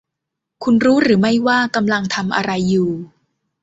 [0.63, 2.89] คุณรู้หรือไม่ว่ากำลังทำอะไรอยู่